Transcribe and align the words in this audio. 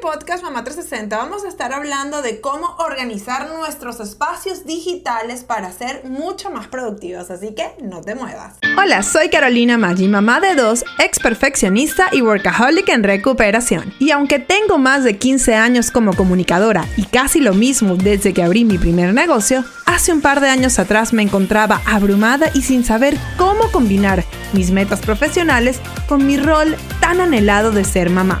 podcast 0.00 0.42
Mamá 0.42 0.64
360 0.64 1.16
vamos 1.16 1.44
a 1.44 1.48
estar 1.48 1.72
hablando 1.72 2.22
de 2.22 2.40
cómo 2.40 2.74
organizar 2.78 3.50
nuestros 3.50 4.00
espacios 4.00 4.64
digitales 4.64 5.44
para 5.44 5.70
ser 5.72 6.04
mucho 6.04 6.50
más 6.50 6.68
productivos, 6.68 7.30
así 7.30 7.54
que 7.54 7.74
no 7.82 8.00
te 8.00 8.14
muevas. 8.14 8.54
Hola, 8.78 9.02
soy 9.02 9.28
Carolina 9.28 9.76
Maggi, 9.76 10.08
mamá 10.08 10.40
de 10.40 10.54
dos, 10.54 10.84
ex 10.98 11.18
perfeccionista 11.18 12.08
y 12.12 12.22
workaholic 12.22 12.88
en 12.88 13.02
recuperación. 13.02 13.92
Y 13.98 14.10
aunque 14.10 14.38
tengo 14.38 14.78
más 14.78 15.04
de 15.04 15.18
15 15.18 15.54
años 15.54 15.90
como 15.90 16.14
comunicadora 16.14 16.86
y 16.96 17.04
casi 17.04 17.40
lo 17.40 17.52
mismo 17.52 17.96
desde 17.96 18.32
que 18.32 18.42
abrí 18.42 18.64
mi 18.64 18.78
primer 18.78 19.12
negocio, 19.12 19.64
hace 19.84 20.12
un 20.12 20.22
par 20.22 20.40
de 20.40 20.48
años 20.48 20.78
atrás 20.78 21.12
me 21.12 21.22
encontraba 21.22 21.82
abrumada 21.86 22.50
y 22.54 22.62
sin 22.62 22.84
saber 22.84 23.18
cómo 23.36 23.70
combinar 23.70 24.24
mis 24.54 24.70
metas 24.70 25.00
profesionales 25.00 25.78
con 26.08 26.26
mi 26.26 26.38
rol 26.38 26.74
tan 27.00 27.20
anhelado 27.20 27.70
de 27.70 27.84
ser 27.84 28.08
mamá. 28.08 28.40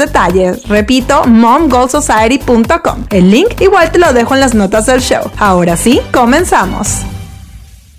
detalles. 0.01 0.67
Repito, 0.67 1.25
momgoalsociety.com. 1.25 3.05
El 3.11 3.29
link 3.29 3.61
igual 3.61 3.91
te 3.91 3.99
lo 3.99 4.11
dejo 4.13 4.33
en 4.33 4.39
las 4.41 4.55
notas 4.55 4.87
del 4.87 4.99
show. 4.99 5.31
Ahora 5.37 5.77
sí, 5.77 6.01
comenzamos. 6.11 7.01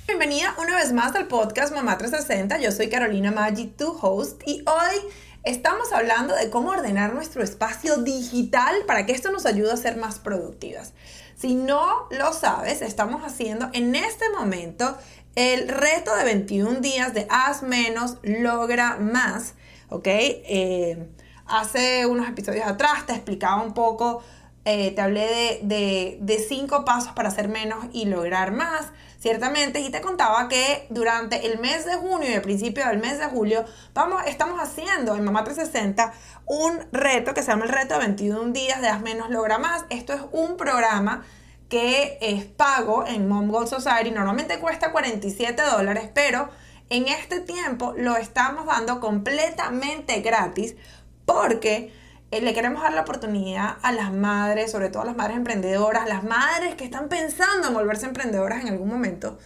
Bienvenida 0.08 0.54
una 0.60 0.76
vez 0.76 0.92
más 0.92 1.14
al 1.14 1.28
podcast 1.28 1.72
Mamá 1.72 1.98
360. 1.98 2.58
Yo 2.58 2.72
soy 2.72 2.88
Carolina 2.88 3.30
Maggi, 3.30 3.66
tu 3.66 3.96
host, 4.00 4.42
y 4.46 4.64
hoy 4.66 5.10
estamos 5.44 5.92
hablando 5.92 6.34
de 6.34 6.50
cómo 6.50 6.70
ordenar 6.70 7.14
nuestro 7.14 7.42
espacio 7.42 7.98
digital 7.98 8.74
para 8.86 9.06
que 9.06 9.12
esto 9.12 9.30
nos 9.30 9.46
ayude 9.46 9.72
a 9.72 9.76
ser 9.76 9.96
más 9.96 10.18
productivas. 10.18 10.92
Si 11.36 11.54
no 11.54 12.08
lo 12.10 12.32
sabes, 12.32 12.82
estamos 12.82 13.22
haciendo 13.22 13.70
en 13.72 13.94
este 13.94 14.28
momento 14.30 14.98
el 15.36 15.68
reto 15.68 16.14
de 16.16 16.24
21 16.24 16.80
días 16.80 17.14
de 17.14 17.26
haz 17.30 17.62
menos, 17.62 18.16
logra 18.22 18.96
más, 18.96 19.54
¿ok? 19.88 20.06
Eh, 20.06 21.08
hace 21.52 22.06
unos 22.06 22.28
episodios 22.28 22.66
atrás 22.66 23.04
te 23.06 23.12
explicaba 23.12 23.62
un 23.62 23.74
poco, 23.74 24.22
eh, 24.64 24.92
te 24.92 25.00
hablé 25.02 25.60
de, 25.62 26.46
cinco 26.48 26.84
pasos 26.84 27.12
para 27.12 27.28
hacer 27.28 27.48
menos 27.48 27.84
y 27.92 28.06
lograr 28.06 28.52
más, 28.52 28.86
ciertamente, 29.20 29.80
y 29.80 29.90
te 29.90 30.00
contaba 30.00 30.48
que 30.48 30.86
durante 30.88 31.46
el 31.46 31.58
mes 31.58 31.84
de 31.84 31.94
junio 31.96 32.30
y 32.30 32.32
el 32.32 32.40
principio 32.40 32.86
del 32.86 32.98
mes 32.98 33.18
de 33.18 33.26
julio, 33.26 33.66
vamos, 33.92 34.22
estamos 34.26 34.60
haciendo 34.60 35.14
en 35.14 35.24
Mamá 35.24 35.44
360 35.44 36.12
un 36.46 36.80
reto 36.90 37.34
que 37.34 37.42
se 37.42 37.50
llama 37.50 37.66
el 37.66 37.70
reto 37.70 37.94
de 37.94 38.00
21 38.00 38.52
días 38.52 38.80
de 38.80 38.88
Haz 38.88 39.02
menos, 39.02 39.28
logra 39.30 39.58
más. 39.58 39.84
Esto 39.90 40.14
es 40.14 40.22
un 40.32 40.56
programa 40.56 41.22
que 41.68 42.18
es 42.22 42.44
pago 42.46 43.06
en 43.06 43.28
Mom 43.28 43.48
Goal 43.48 43.68
Society, 43.68 44.10
normalmente 44.10 44.58
cuesta 44.58 44.90
47 44.90 45.62
dólares, 45.62 46.08
pero 46.14 46.48
en 46.88 47.08
este 47.08 47.40
tiempo 47.40 47.94
lo 47.96 48.16
estamos 48.16 48.66
dando 48.66 49.00
completamente 49.00 50.20
gratis 50.20 50.76
porque 51.24 51.92
eh, 52.30 52.40
le 52.40 52.54
queremos 52.54 52.82
dar 52.82 52.94
la 52.94 53.02
oportunidad 53.02 53.76
a 53.82 53.92
las 53.92 54.12
madres, 54.12 54.72
sobre 54.72 54.88
todo 54.88 55.02
a 55.02 55.06
las 55.06 55.16
madres 55.16 55.36
emprendedoras, 55.36 56.08
las 56.08 56.24
madres 56.24 56.74
que 56.76 56.84
están 56.84 57.08
pensando 57.08 57.68
en 57.68 57.74
volverse 57.74 58.06
emprendedoras 58.06 58.62
en 58.62 58.68
algún 58.68 58.88
momento, 58.88 59.38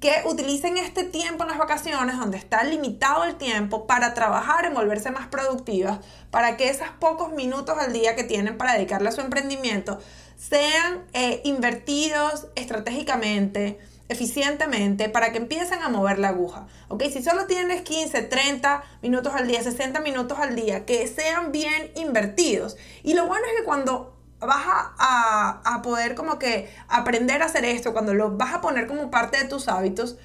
que 0.00 0.22
utilicen 0.26 0.76
este 0.76 1.04
tiempo 1.04 1.44
en 1.44 1.50
las 1.50 1.58
vacaciones, 1.58 2.18
donde 2.18 2.36
está 2.36 2.64
limitado 2.64 3.24
el 3.24 3.36
tiempo, 3.36 3.86
para 3.86 4.12
trabajar 4.12 4.66
en 4.66 4.74
volverse 4.74 5.10
más 5.10 5.28
productivas, 5.28 6.00
para 6.30 6.56
que 6.56 6.68
esos 6.68 6.88
pocos 6.98 7.32
minutos 7.32 7.76
al 7.78 7.92
día 7.92 8.16
que 8.16 8.24
tienen 8.24 8.58
para 8.58 8.74
dedicarle 8.74 9.08
a 9.08 9.12
su 9.12 9.20
emprendimiento 9.20 10.00
sean 10.36 11.04
eh, 11.12 11.40
invertidos 11.44 12.48
estratégicamente, 12.56 13.78
eficientemente 14.08 15.08
para 15.08 15.32
que 15.32 15.38
empiecen 15.38 15.82
a 15.82 15.88
mover 15.88 16.18
la 16.18 16.28
aguja. 16.28 16.66
¿Ok? 16.88 17.04
Si 17.12 17.22
solo 17.22 17.46
tienes 17.46 17.82
15, 17.82 18.22
30 18.22 18.82
minutos 19.02 19.34
al 19.34 19.48
día, 19.48 19.62
60 19.62 20.00
minutos 20.00 20.38
al 20.38 20.54
día, 20.54 20.84
que 20.84 21.06
sean 21.06 21.52
bien 21.52 21.90
invertidos. 21.96 22.76
Y 23.02 23.14
lo 23.14 23.26
bueno 23.26 23.44
es 23.46 23.60
que 23.60 23.64
cuando 23.64 24.16
vas 24.38 24.64
a, 24.66 25.60
a, 25.64 25.82
poder 25.82 26.14
como 26.14 26.38
que 26.38 26.70
aprender 26.88 27.42
a 27.42 27.46
hacer 27.46 27.64
esto, 27.64 27.92
cuando 27.92 28.14
lo 28.14 28.36
vas 28.36 28.54
a 28.54 28.60
poner 28.60 28.86
como 28.86 29.10
parte 29.10 29.38
de 29.38 29.48
tus 29.48 29.66
hábitos, 29.68 30.16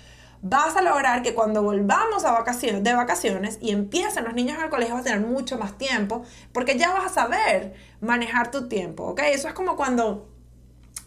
vas 0.41 0.75
a 0.75 0.81
lograr 0.81 1.21
que 1.21 1.33
cuando 1.33 1.61
volvamos 1.61 2.25
a 2.25 2.31
vacaciones, 2.31 2.83
de 2.83 2.93
vacaciones 2.93 3.57
y 3.61 3.71
empiecen 3.71 4.23
los 4.23 4.33
niños 4.33 4.57
en 4.57 4.63
el 4.63 4.69
colegio 4.69 4.95
vas 4.95 5.01
a 5.01 5.11
tener 5.11 5.21
mucho 5.21 5.57
más 5.57 5.77
tiempo 5.77 6.23
porque 6.51 6.77
ya 6.77 6.91
vas 6.91 7.05
a 7.05 7.09
saber 7.09 7.75
manejar 8.01 8.49
tu 8.49 8.67
tiempo, 8.67 9.03
¿ok? 9.03 9.21
Eso 9.25 9.47
es 9.47 9.53
como 9.53 9.75
cuando 9.75 10.27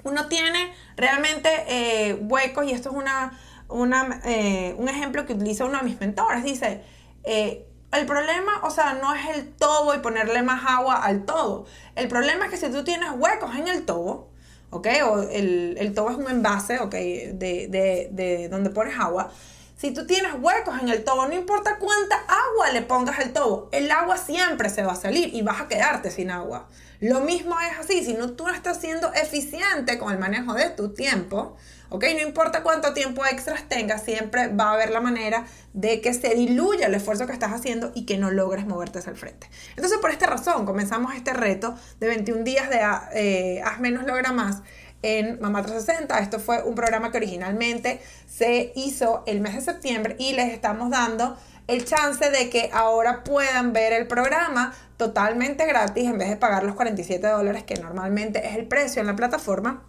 uno 0.04 0.28
tiene 0.28 0.72
realmente 0.96 1.48
eh, 1.66 2.14
huecos 2.14 2.66
y 2.66 2.70
esto 2.70 2.90
es 2.90 2.96
una, 3.68 4.20
eh, 4.24 4.74
un 4.78 4.88
ejemplo 4.88 5.26
que 5.26 5.32
utiliza 5.32 5.64
uno 5.64 5.78
de 5.78 5.84
mis 5.84 5.98
mentores. 6.00 6.44
Dice, 6.44 6.82
eh, 7.24 7.66
el 7.92 8.06
problema, 8.06 8.60
o 8.62 8.70
sea, 8.70 8.94
no 8.94 9.14
es 9.14 9.36
el 9.36 9.52
tobo 9.52 9.94
y 9.94 9.98
ponerle 9.98 10.42
más 10.42 10.64
agua 10.66 11.02
al 11.02 11.24
todo. 11.24 11.66
El 11.94 12.08
problema 12.08 12.46
es 12.46 12.50
que 12.50 12.56
si 12.56 12.70
tú 12.70 12.84
tienes 12.84 13.10
huecos 13.16 13.54
en 13.56 13.68
el 13.68 13.84
tobo, 13.84 14.30
¿ok? 14.70 14.88
O 15.04 15.22
el, 15.22 15.76
el 15.78 15.94
tobo 15.94 16.10
es 16.10 16.16
un 16.16 16.28
envase, 16.28 16.80
¿ok? 16.80 16.92
De, 16.92 17.66
de, 17.70 18.08
de 18.10 18.48
donde 18.48 18.70
pones 18.70 18.98
agua. 18.98 19.30
Si 19.76 19.92
tú 19.92 20.06
tienes 20.06 20.32
huecos 20.40 20.80
en 20.80 20.88
el 20.88 21.04
tobo, 21.04 21.26
no 21.26 21.34
importa 21.34 21.78
cuánta 21.78 22.16
agua 22.16 22.70
le 22.72 22.82
pongas 22.82 23.18
al 23.18 23.32
tobo, 23.32 23.68
el 23.72 23.90
agua 23.90 24.16
siempre 24.16 24.68
se 24.70 24.82
va 24.82 24.92
a 24.92 24.96
salir 24.96 25.34
y 25.34 25.42
vas 25.42 25.60
a 25.60 25.68
quedarte 25.68 26.10
sin 26.10 26.30
agua. 26.30 26.68
Lo 27.04 27.20
mismo 27.20 27.54
es 27.60 27.78
así, 27.78 28.02
si 28.02 28.14
no, 28.14 28.30
tú 28.30 28.46
no 28.46 28.54
estás 28.54 28.80
siendo 28.80 29.12
eficiente 29.12 29.98
con 29.98 30.10
el 30.10 30.18
manejo 30.18 30.54
de 30.54 30.70
tu 30.70 30.94
tiempo, 30.94 31.54
¿ok? 31.90 32.02
No 32.14 32.26
importa 32.26 32.62
cuánto 32.62 32.94
tiempo 32.94 33.26
extras 33.26 33.68
tengas, 33.68 34.02
siempre 34.02 34.48
va 34.48 34.70
a 34.70 34.72
haber 34.72 34.88
la 34.88 35.02
manera 35.02 35.44
de 35.74 36.00
que 36.00 36.14
se 36.14 36.34
diluya 36.34 36.86
el 36.86 36.94
esfuerzo 36.94 37.26
que 37.26 37.34
estás 37.34 37.52
haciendo 37.52 37.92
y 37.94 38.06
que 38.06 38.16
no 38.16 38.30
logres 38.30 38.64
moverte 38.66 39.00
hacia 39.00 39.10
el 39.10 39.18
frente. 39.18 39.50
Entonces, 39.76 39.98
por 39.98 40.12
esta 40.12 40.24
razón, 40.24 40.64
comenzamos 40.64 41.14
este 41.14 41.34
reto 41.34 41.74
de 42.00 42.06
21 42.06 42.42
días 42.42 42.70
de 42.70 42.80
eh, 43.12 43.60
Haz 43.62 43.80
menos, 43.80 44.04
logra 44.06 44.32
más 44.32 44.62
en 45.02 45.38
Mamá 45.40 45.60
360. 45.60 46.18
Esto 46.20 46.40
fue 46.40 46.62
un 46.62 46.74
programa 46.74 47.12
que 47.12 47.18
originalmente 47.18 48.00
se 48.26 48.72
hizo 48.74 49.22
el 49.26 49.42
mes 49.42 49.54
de 49.54 49.60
septiembre 49.60 50.16
y 50.18 50.32
les 50.32 50.54
estamos 50.54 50.88
dando 50.88 51.36
el 51.66 51.84
chance 51.84 52.30
de 52.30 52.50
que 52.50 52.70
ahora 52.72 53.24
puedan 53.24 53.72
ver 53.72 53.92
el 53.92 54.06
programa 54.06 54.74
totalmente 54.96 55.66
gratis 55.66 56.04
en 56.04 56.18
vez 56.18 56.28
de 56.28 56.36
pagar 56.36 56.64
los 56.64 56.74
47 56.74 57.26
dólares 57.26 57.64
que 57.64 57.74
normalmente 57.76 58.46
es 58.46 58.56
el 58.56 58.66
precio 58.66 59.00
en 59.00 59.06
la 59.06 59.16
plataforma. 59.16 59.82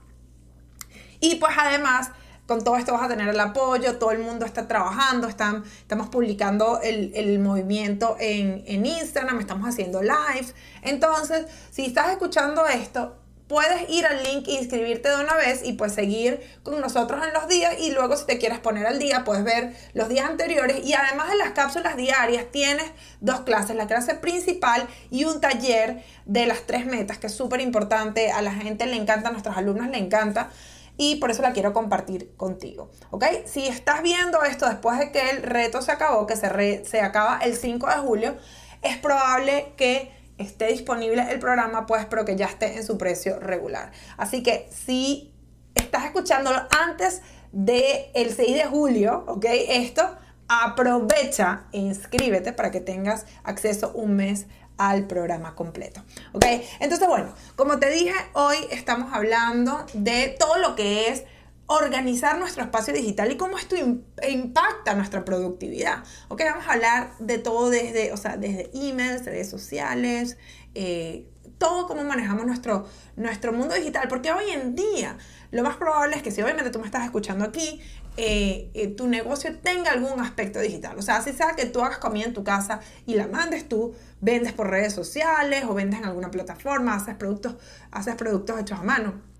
Y 1.20 1.36
pues 1.36 1.54
además 1.58 2.12
con 2.46 2.64
todo 2.64 2.78
esto 2.78 2.94
vas 2.94 3.04
a 3.04 3.08
tener 3.08 3.28
el 3.28 3.40
apoyo, 3.40 3.98
todo 3.98 4.12
el 4.12 4.20
mundo 4.20 4.46
está 4.46 4.68
trabajando, 4.68 5.28
están, 5.28 5.64
estamos 5.80 6.10
publicando 6.10 6.80
el, 6.82 7.40
movimiento 7.40 8.18
en, 8.20 8.64
en, 8.68 8.86
Instagram, 8.86 9.40
estamos 9.40 9.68
haciendo 9.68 10.02
lives. 10.02 10.54
Entonces, 10.84 11.48
si 11.72 11.86
estás 11.88 12.12
escuchando 12.12 12.68
esto, 12.68 13.16
puedes 13.48 13.90
ir 13.90 14.06
al 14.06 14.24
link 14.24 14.48
e 14.48 14.54
inscribirte 14.54 15.10
de 15.10 15.24
una 15.24 15.36
vez 15.36 15.62
y 15.64 15.74
pues 15.74 15.94
seguir 15.94 16.42
con 16.64 16.82
nosotros 16.82 17.26
en 17.26 17.34
los 17.34 17.48
días 17.48 17.76
y 17.80 17.92
luego 17.92 18.18
si 18.18 18.26
te 18.26 18.38
quieres 18.40 18.60
poner 18.60 18.88
al 18.88 18.98
día 18.98 19.24
puedes 19.24 19.44
ver 19.44 19.76
los 19.94 20.10
días 20.10 20.28
anteriores 20.28 20.84
y 20.84 20.94
además 20.94 21.30
de 21.30 21.38
las 21.38 21.52
cápsulas 21.52 21.96
diarias 21.96 22.46
tienes 22.52 22.86
dos 23.22 23.42
clases, 23.42 23.76
la 23.76 23.88
clase 23.88 24.16
principal 24.16 24.88
y 25.12 25.26
un 25.26 25.42
taller 25.42 26.04
de 26.26 26.48
las 26.48 26.64
tres 26.66 26.86
metas 26.86 27.20
que 27.20 27.28
es 27.28 27.36
súper 27.36 27.62
importante, 27.62 28.32
a 28.32 28.42
la 28.42 28.52
gente 28.52 28.86
le 28.88 28.96
encanta, 28.96 29.30
a 29.30 29.32
nuestros 29.32 29.56
alumnos 29.58 29.90
le 29.90 29.98
encanta 29.98 30.50
y 30.98 31.16
por 31.16 31.30
eso 31.30 31.42
la 31.42 31.52
quiero 31.52 31.74
compartir 31.74 32.36
contigo, 32.38 32.90
¿ok? 33.12 33.26
Si 33.46 33.68
estás 33.68 34.02
viendo 34.02 34.44
esto 34.44 34.68
después 34.68 34.98
de 34.98 35.12
que 35.12 35.30
el 35.30 35.44
reto 35.44 35.82
se 35.82 35.92
acabó, 35.92 36.26
que 36.26 36.38
se, 36.38 36.86
se 36.86 37.02
acaba 37.02 37.40
el 37.40 37.56
5 37.56 37.88
de 37.88 37.96
julio, 37.96 38.38
es 38.82 38.98
probable 38.98 39.74
que 39.76 40.12
esté 40.38 40.68
disponible 40.68 41.26
el 41.32 41.40
programa, 41.40 41.86
pues, 41.86 42.06
pero 42.06 42.26
que 42.26 42.36
ya 42.36 42.46
esté 42.46 42.78
en 42.78 42.84
su 42.84 42.98
precio 42.98 43.40
regular. 43.40 43.92
Así 44.18 44.44
que 44.44 44.70
si 44.72 45.34
estás 45.76 46.06
escuchándolo 46.06 46.62
antes 46.70 47.22
del 47.52 48.08
el 48.14 48.34
6 48.34 48.56
de 48.56 48.66
julio, 48.66 49.24
¿ok? 49.28 49.46
Esto, 49.70 50.18
aprovecha 50.48 51.64
e 51.72 51.80
inscríbete 51.80 52.54
para 52.54 52.72
que 52.72 52.80
tengas 52.80 53.26
acceso 53.44 53.92
un 53.94 54.16
mes 54.16 54.46
al 54.78 55.08
programa 55.08 55.56
completo. 55.56 56.04
¿Ok? 56.34 56.46
Entonces, 56.80 57.08
bueno, 57.08 57.34
como 57.56 57.80
te 57.80 57.90
dije, 57.90 58.14
hoy 58.34 58.58
estamos 58.72 59.14
hablando 59.14 59.86
de 59.94 60.36
todo 60.38 60.58
lo 60.58 60.76
que 60.76 61.10
es 61.10 61.24
organizar 61.68 62.38
nuestro 62.38 62.64
espacio 62.64 62.94
digital 62.94 63.32
y 63.32 63.38
cómo 63.38 63.58
esto 63.58 63.76
impacta 63.76 64.94
nuestra 64.94 65.26
productividad. 65.26 66.04
Ok, 66.28 66.42
vamos 66.46 66.68
a 66.68 66.74
hablar 66.74 67.18
de 67.20 67.40
todo 67.40 67.70
desde, 67.70 68.12
o 68.14 68.18
sea, 68.18 68.38
desde 68.38 68.70
emails, 68.74 69.26
redes 69.26 69.50
sociales, 69.50 70.38
eh, 70.76 71.28
todo 71.58 71.88
cómo 71.88 72.04
manejamos 72.04 72.46
nuestro, 72.46 72.86
nuestro 73.16 73.54
mundo 73.54 73.74
digital, 73.76 74.08
porque 74.10 74.32
hoy 74.32 74.52
en 74.52 74.76
día 74.76 75.18
lo 75.52 75.64
más 75.64 75.78
probable 75.78 76.18
es 76.18 76.22
que 76.22 76.32
si 76.32 76.42
obviamente 76.42 76.70
tú 76.70 76.80
me 76.80 76.86
estás 76.86 77.06
escuchando 77.06 77.46
aquí, 77.46 77.82
eh, 78.18 78.70
eh, 78.74 78.88
tu 78.90 79.08
negocio 79.08 79.58
tenga 79.60 79.92
algún 79.92 80.20
aspecto 80.20 80.60
digital. 80.60 80.98
O 80.98 81.02
sea, 81.02 81.22
si 81.22 81.34
sea 81.34 81.54
que 81.56 81.66
tú 81.66 81.82
hagas 81.82 81.98
comida 81.98 82.26
en 82.26 82.34
tu 82.34 82.44
casa 82.44 82.80
y 83.06 83.16
la 83.16 83.28
mandes 83.28 83.68
tú, 83.68 83.96
vendes 84.22 84.54
por 84.54 84.70
redes 84.70 84.94
sociales 84.94 85.64
o 85.68 85.74
vendes 85.74 86.00
en 86.00 86.06
alguna 86.06 86.30
plataforma, 86.30 86.96
haces 86.96 87.16
productos, 87.16 87.56
haces 87.92 88.16
productos 88.16 88.60
hechos 88.60 88.80
a 88.80 88.84
mano 88.84 89.35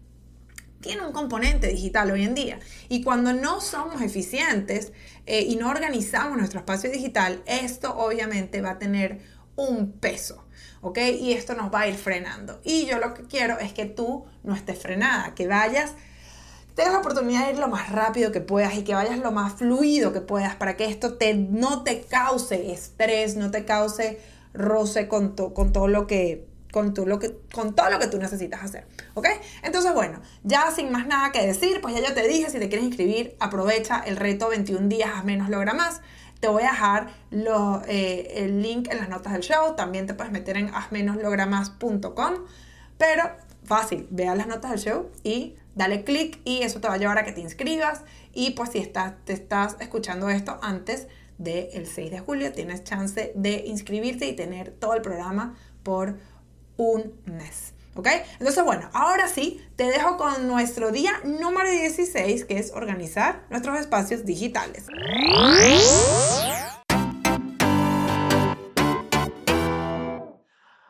tiene 0.86 1.04
un 1.04 1.12
componente 1.12 1.68
digital 1.68 2.12
hoy 2.12 2.24
en 2.24 2.36
día. 2.36 2.60
Y 2.90 3.04
cuando 3.04 3.34
no 3.34 3.60
somos 3.60 4.02
eficientes 4.04 4.94
eh, 5.26 5.42
y 5.42 5.56
no 5.56 5.70
organizamos 5.70 6.38
nuestro 6.38 6.60
espacio 6.60 6.92
digital, 6.92 7.42
esto 7.48 7.98
obviamente 7.98 8.62
va 8.62 8.72
a 8.72 8.78
tener 8.78 9.20
un 9.56 9.94
peso, 9.94 10.46
¿ok? 10.82 11.00
Y 11.20 11.34
esto 11.34 11.56
nos 11.56 11.74
va 11.74 11.82
a 11.82 11.88
ir 11.88 11.96
frenando. 11.96 12.62
Y 12.64 12.86
yo 12.86 13.00
lo 13.00 13.16
que 13.16 13.24
quiero 13.24 13.58
es 13.58 13.74
que 13.74 13.86
tú 13.86 14.26
no 14.44 14.54
estés 14.54 14.78
frenada, 14.78 15.34
que 15.34 15.48
vayas, 15.48 15.94
tengas 16.76 16.94
la 16.94 17.00
oportunidad 17.00 17.48
de 17.48 17.54
ir 17.54 17.60
lo 17.60 17.68
más 17.68 17.92
rápido 17.92 18.32
que 18.32 18.42
puedas 18.42 18.76
y 18.76 18.84
que 18.84 18.94
vayas 18.94 19.18
lo 19.18 19.32
más 19.32 19.54
fluido 19.54 20.14
que 20.14 20.22
puedas 20.22 20.56
para 20.56 20.78
que 20.78 20.86
esto 20.86 21.16
te, 21.16 21.34
no 21.34 21.82
te 21.82 22.02
cause 22.02 22.72
estrés, 22.72 23.36
no 23.36 23.50
te 23.50 23.66
cause 23.66 24.20
roce 24.54 25.08
con, 25.08 25.36
con 25.36 25.74
todo 25.74 25.88
lo 25.88 26.06
que 26.06 26.48
con, 26.76 26.94
lo 27.06 27.20
que, 27.20 27.38
con 27.54 27.74
todo 27.74 27.90
lo 27.90 28.00
que 28.00 28.08
tú 28.08 28.18
necesitas 28.18 28.62
hacer. 28.62 28.86
¿Ok? 29.14 29.28
Entonces, 29.64 29.94
bueno, 29.94 30.20
ya 30.44 30.72
sin 30.72 30.92
más 30.92 31.08
nada 31.08 31.32
que 31.32 31.48
decir, 31.48 31.80
pues 31.80 31.96
ya 31.96 32.06
yo 32.06 32.14
te 32.14 32.28
dije, 32.28 32.50
si 32.50 32.60
te 32.60 32.68
quieres 32.68 32.86
inscribir, 32.86 33.38
aprovecha 33.40 34.02
el 34.06 34.18
reto 34.18 34.50
21 34.50 34.90
días, 34.90 35.10
haz 35.16 35.24
menos, 35.24 35.48
logra 35.48 35.74
más. 35.74 36.02
Te 36.42 36.50
voy 36.50 36.64
a 36.64 36.72
dejar 36.72 37.14
eh, 37.88 38.34
el 38.36 38.62
link 38.62 38.90
en 38.92 38.98
las 38.98 39.08
notas 39.08 39.32
del 39.32 39.42
show. 39.42 39.78
También 39.78 40.06
te 40.06 40.16
puedes 40.16 40.34
meter 40.34 40.58
en 40.58 40.68
hazmenoslogramas.com. 40.68 42.34
Pero 42.98 43.24
fácil, 43.64 44.08
vea 44.12 44.36
las 44.36 44.48
notas 44.48 44.72
del 44.72 44.80
show 44.82 45.12
y 45.24 45.56
dale 45.76 46.04
clic 46.04 46.42
y 46.44 46.64
eso 46.64 46.82
te 46.82 46.90
va 46.90 46.96
a 46.96 46.98
llevar 46.98 47.18
a 47.18 47.24
que 47.24 47.32
te 47.32 47.40
inscribas. 47.40 48.02
Y 48.34 48.52
pues 48.52 48.72
si 48.72 48.80
estás, 48.80 49.14
te 49.24 49.32
estás 49.32 49.78
escuchando 49.80 50.30
esto 50.30 50.60
antes 50.62 51.08
del 51.38 51.88
6 51.88 52.12
de 52.12 52.20
julio, 52.20 52.52
tienes 52.52 52.84
chance 52.84 53.32
de 53.34 53.64
inscribirte 53.66 54.28
y 54.28 54.34
tener 54.34 54.72
todo 54.72 54.94
el 54.94 55.02
programa 55.02 55.56
por 55.84 56.18
un 56.78 57.22
mes. 57.26 57.74
¿Ok? 57.96 58.08
Entonces, 58.40 58.64
bueno, 58.64 58.90
ahora 58.94 59.30
sí, 59.30 59.66
te 59.78 59.86
dejo 59.86 60.18
con 60.18 60.48
nuestro 60.48 60.92
día 60.92 61.14
número 61.24 61.70
16, 61.72 62.44
que 62.44 62.58
es 62.58 62.74
organizar 62.74 63.46
nuestros 63.50 63.80
espacios 63.80 64.26
digitales. 64.26 64.88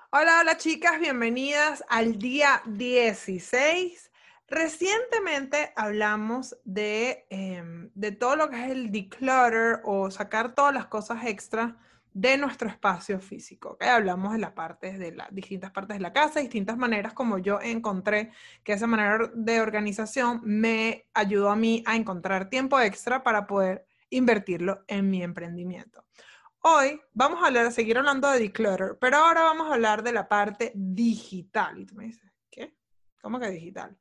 Hola, 0.10 0.40
hola 0.40 0.58
chicas, 0.58 1.00
bienvenidas 1.00 1.84
al 1.90 2.18
día 2.18 2.64
16. 2.66 4.12
Recientemente 4.48 5.74
hablamos 5.76 6.56
de, 6.64 7.28
em, 7.30 7.92
de 7.94 8.12
todo 8.14 8.36
lo 8.36 8.50
que 8.50 8.64
es 8.64 8.72
el 8.72 8.92
declutter 8.92 9.82
o 9.84 10.10
sacar 10.10 10.56
todas 10.56 10.74
las 10.74 10.88
cosas 10.88 11.26
extra 11.26 11.78
de 12.16 12.38
nuestro 12.38 12.70
espacio 12.70 13.20
físico. 13.20 13.78
Hablamos 13.82 14.32
de 14.32 14.40
las 14.40 14.54
partes 14.54 14.98
de 14.98 15.12
las 15.12 15.28
distintas 15.36 15.72
partes 15.72 15.98
de 15.98 16.02
la 16.02 16.14
casa, 16.14 16.40
distintas 16.40 16.78
maneras 16.78 17.12
como 17.12 17.40
yo 17.40 17.60
encontré 17.62 18.32
que 18.64 18.72
esa 18.72 18.88
manera 18.88 19.30
de 19.34 19.60
organización 19.60 20.40
me 20.46 21.10
ayudó 21.14 21.50
a 21.50 21.58
mí 21.58 21.84
a 21.86 21.98
encontrar 21.98 22.50
tiempo 22.50 22.80
extra 22.80 23.22
para 23.22 23.46
poder 23.46 23.86
invertirlo 24.10 24.86
en 24.88 25.10
mi 25.10 25.24
emprendimiento. 25.24 26.06
Hoy 26.62 27.02
vamos 27.12 27.44
a 27.44 27.48
hablar, 27.48 27.70
seguir 27.74 27.98
hablando 27.98 28.32
de 28.32 28.40
declutter, 28.40 28.98
pero 28.98 29.18
ahora 29.18 29.42
vamos 29.42 29.70
a 29.70 29.74
hablar 29.74 30.02
de 30.02 30.14
la 30.14 30.30
parte 30.30 30.72
digital. 30.74 31.78
Y 31.80 31.86
tú 31.86 31.96
me 31.96 32.06
dices, 32.06 32.32
¿qué? 32.50 32.78
¿Cómo 33.22 33.42
que 33.42 33.50
digital? 33.50 33.98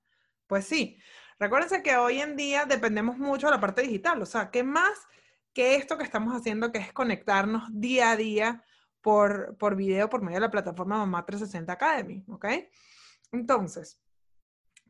Pues 0.46 0.64
sí, 0.66 0.96
recuérdense 1.40 1.82
que 1.82 1.96
hoy 1.96 2.20
en 2.20 2.36
día 2.36 2.64
dependemos 2.64 3.18
mucho 3.18 3.48
de 3.48 3.54
la 3.54 3.60
parte 3.60 3.82
digital, 3.82 4.22
o 4.22 4.26
sea, 4.26 4.52
¿qué 4.52 4.62
más 4.62 5.08
que 5.54 5.76
esto 5.76 5.96
que 5.96 6.04
estamos 6.04 6.34
haciendo, 6.34 6.72
que 6.72 6.78
es 6.78 6.92
conectarnos 6.92 7.62
día 7.70 8.10
a 8.10 8.16
día 8.16 8.64
por, 9.00 9.56
por 9.56 9.76
video, 9.76 10.10
por 10.10 10.20
medio 10.20 10.36
de 10.36 10.40
la 10.40 10.50
plataforma 10.50 10.98
Mamá 10.98 11.24
360 11.24 11.72
Academy, 11.72 12.24
¿ok? 12.28 12.46
Entonces, 13.32 14.00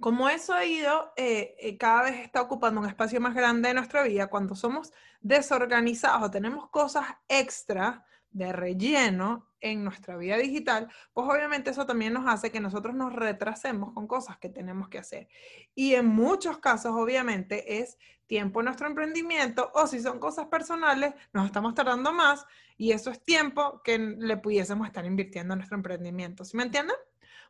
como 0.01 0.29
eso 0.29 0.55
ha 0.55 0.65
ido, 0.65 1.13
eh, 1.17 1.55
eh, 1.59 1.77
cada 1.79 2.05
vez 2.05 2.21
está 2.21 2.43
ocupando 2.43 2.81
un 2.81 2.89
espacio 2.89 3.21
más 3.21 3.35
grande 3.35 3.69
de 3.69 3.75
nuestra 3.75 4.03
vida, 4.03 4.29
cuando 4.29 4.55
somos 4.55 4.93
desorganizados 5.21 6.23
o 6.23 6.31
tenemos 6.31 6.69
cosas 6.71 7.05
extra 7.29 8.05
de 8.35 8.53
relleno 8.53 9.49
en 9.61 9.83
nuestra 9.83 10.19
vida 10.19 10.37
digital, 10.37 10.91
pues 11.15 11.27
obviamente 11.27 11.71
eso 11.71 11.87
también 11.87 12.13
nos 12.13 12.27
hace 12.27 12.51
que 12.51 12.61
nosotros 12.61 12.95
nos 12.95 13.15
retrasemos 13.15 13.95
con 13.95 14.07
cosas 14.07 14.37
que 14.37 14.51
tenemos 14.51 14.89
que 14.89 14.99
hacer. 14.99 15.29
Y 15.75 15.95
en 15.95 16.07
muchos 16.07 16.59
casos, 16.59 16.93
obviamente, 16.95 17.79
es 17.81 17.97
tiempo 18.27 18.61
en 18.61 18.67
nuestro 18.67 18.87
emprendimiento 18.89 19.71
o 19.75 19.87
si 19.87 20.01
son 20.01 20.19
cosas 20.19 20.49
personales, 20.49 21.15
nos 21.33 21.47
estamos 21.47 21.75
tardando 21.75 22.13
más 22.13 22.45
y 22.77 22.93
eso 22.93 23.11
es 23.11 23.23
tiempo 23.23 23.81
que 23.83 23.99
le 23.99 24.37
pudiésemos 24.37 24.87
estar 24.87 25.07
invirtiendo 25.07 25.55
en 25.55 25.59
nuestro 25.59 25.77
emprendimiento. 25.77 26.45
¿Sí 26.45 26.57
me 26.57 26.65
entienden? 26.65 26.97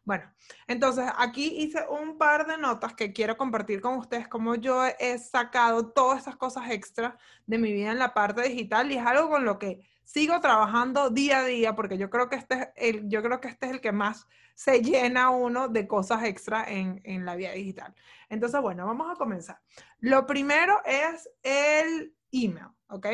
Bueno, 0.04 0.30
entonces 0.66 1.06
aquí 1.16 1.62
hice 1.62 1.82
un 1.88 2.18
par 2.18 2.46
de 2.46 2.58
notas 2.58 2.92
que 2.92 3.14
quiero 3.14 3.38
compartir 3.38 3.80
con 3.80 3.96
ustedes, 3.96 4.28
como 4.28 4.54
yo 4.54 4.84
he 4.84 5.18
sacado 5.18 5.92
todas 5.92 6.20
esas 6.20 6.36
cosas 6.36 6.70
extra 6.70 7.16
de 7.46 7.56
mi 7.56 7.72
vida 7.72 7.90
en 7.90 7.98
la 7.98 8.12
parte 8.12 8.42
digital 8.42 8.92
y 8.92 8.98
es 8.98 9.06
algo 9.06 9.30
con 9.30 9.46
lo 9.46 9.58
que 9.58 9.93
sigo 10.04 10.40
trabajando 10.40 11.10
día 11.10 11.38
a 11.40 11.44
día 11.44 11.74
porque 11.74 11.98
yo 11.98 12.10
creo 12.10 12.28
que 12.28 12.36
este 12.36 12.54
es 12.54 12.68
el, 12.76 13.08
yo 13.08 13.22
creo 13.22 13.40
que 13.40 13.48
este 13.48 13.66
es 13.66 13.72
el 13.72 13.80
que 13.80 13.92
más 13.92 14.26
se 14.54 14.80
llena 14.82 15.30
uno 15.30 15.68
de 15.68 15.88
cosas 15.88 16.22
extra 16.24 16.64
en, 16.64 17.00
en 17.04 17.24
la 17.24 17.34
vida 17.34 17.52
digital. 17.52 17.94
Entonces, 18.28 18.60
bueno, 18.60 18.86
vamos 18.86 19.10
a 19.10 19.16
comenzar. 19.16 19.60
Lo 19.98 20.26
primero 20.26 20.80
es 20.84 21.28
el 21.42 22.14
email, 22.30 22.68
¿ok? 22.88 23.06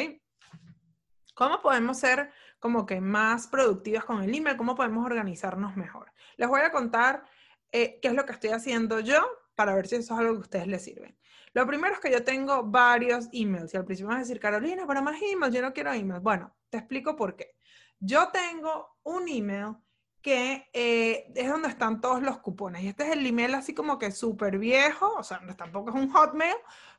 ¿Cómo 1.34 1.62
podemos 1.62 1.98
ser 1.98 2.30
como 2.58 2.84
que 2.84 3.00
más 3.00 3.46
productivas 3.46 4.04
con 4.04 4.22
el 4.22 4.34
email? 4.34 4.56
¿Cómo 4.56 4.74
podemos 4.74 5.06
organizarnos 5.06 5.76
mejor? 5.76 6.12
Les 6.36 6.48
voy 6.48 6.60
a 6.60 6.70
contar 6.70 7.24
eh, 7.72 7.98
qué 8.02 8.08
es 8.08 8.14
lo 8.14 8.26
que 8.26 8.32
estoy 8.32 8.50
haciendo 8.50 9.00
yo 9.00 9.26
para 9.54 9.74
ver 9.74 9.86
si 9.86 9.96
eso 9.96 10.14
es 10.14 10.20
algo 10.20 10.32
que 10.34 10.38
a 10.38 10.42
ustedes 10.42 10.66
les 10.66 10.84
sirve. 10.84 11.16
Lo 11.52 11.66
primero 11.66 11.94
es 11.94 12.00
que 12.00 12.10
yo 12.10 12.22
tengo 12.22 12.62
varios 12.64 13.28
emails 13.32 13.72
y 13.72 13.76
al 13.76 13.84
principio 13.84 14.08
vas 14.08 14.16
a 14.16 14.20
decir, 14.20 14.38
Carolina, 14.38 14.84
pero 14.86 15.02
más 15.02 15.20
emails, 15.22 15.54
yo 15.54 15.62
no 15.62 15.72
quiero 15.72 15.92
emails. 15.92 16.22
Bueno, 16.22 16.54
te 16.70 16.78
explico 16.78 17.16
por 17.16 17.36
qué. 17.36 17.56
Yo 17.98 18.28
tengo 18.28 18.96
un 19.02 19.28
email 19.28 19.76
que 20.22 20.68
eh, 20.72 21.32
es 21.34 21.48
donde 21.48 21.68
están 21.68 22.00
todos 22.00 22.22
los 22.22 22.38
cupones. 22.38 22.82
Y 22.82 22.88
este 22.88 23.04
es 23.04 23.12
el 23.12 23.26
email 23.26 23.54
así 23.54 23.74
como 23.74 23.98
que 23.98 24.10
súper 24.10 24.58
viejo, 24.58 25.14
o 25.16 25.22
sea, 25.22 25.40
tampoco 25.56 25.90
es 25.90 25.96
un 25.96 26.10
hotmail, 26.10 26.56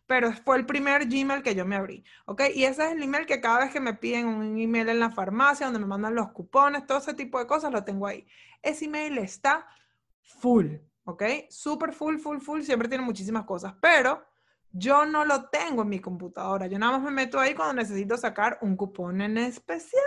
pero 0.07 0.33
fue 0.33 0.57
el 0.57 0.65
primer 0.65 1.07
Gmail 1.07 1.43
que 1.43 1.55
yo 1.55 1.65
me 1.65 1.75
abrí, 1.75 2.03
¿ok? 2.25 2.41
Y 2.53 2.65
ese 2.65 2.85
es 2.85 2.91
el 2.91 3.03
email 3.03 3.25
que 3.25 3.39
cada 3.39 3.59
vez 3.59 3.71
que 3.71 3.79
me 3.79 3.93
piden 3.93 4.27
un 4.27 4.59
email 4.59 4.89
en 4.89 4.99
la 4.99 5.11
farmacia, 5.11 5.67
donde 5.67 5.79
me 5.79 5.85
mandan 5.85 6.15
los 6.15 6.31
cupones, 6.31 6.85
todo 6.85 6.97
ese 6.97 7.13
tipo 7.13 7.39
de 7.39 7.47
cosas, 7.47 7.71
lo 7.71 7.83
tengo 7.83 8.07
ahí. 8.07 8.27
Ese 8.61 8.85
email 8.85 9.17
está 9.19 9.67
full, 10.21 10.75
¿ok? 11.05 11.23
Súper 11.49 11.93
full, 11.93 12.17
full, 12.17 12.39
full, 12.39 12.61
siempre 12.61 12.89
tiene 12.89 13.03
muchísimas 13.03 13.45
cosas, 13.45 13.75
pero 13.79 14.23
yo 14.71 15.05
no 15.05 15.25
lo 15.25 15.49
tengo 15.49 15.81
en 15.81 15.89
mi 15.89 15.99
computadora. 15.99 16.67
Yo 16.67 16.79
nada 16.79 16.93
más 16.93 17.01
me 17.01 17.11
meto 17.11 17.39
ahí 17.39 17.53
cuando 17.53 17.73
necesito 17.75 18.17
sacar 18.17 18.57
un 18.61 18.75
cupón 18.75 19.21
en 19.21 19.37
especial. 19.37 20.01